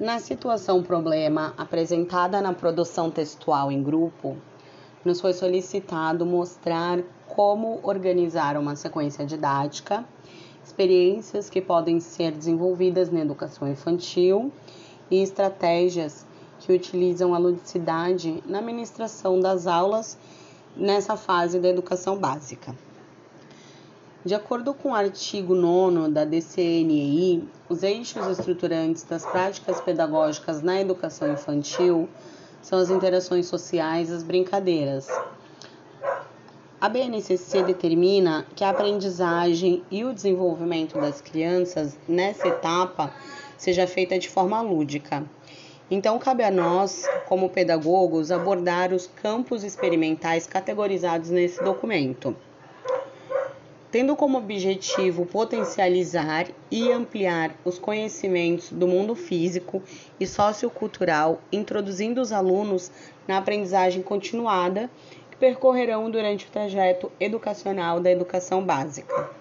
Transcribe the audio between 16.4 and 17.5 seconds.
que utilizam a